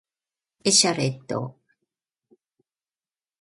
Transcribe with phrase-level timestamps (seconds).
[0.65, 1.59] エシャレット